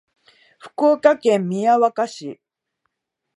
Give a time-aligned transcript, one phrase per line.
[0.57, 2.41] 福岡県宮若市